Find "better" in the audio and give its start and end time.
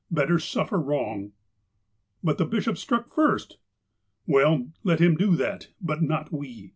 0.09-0.39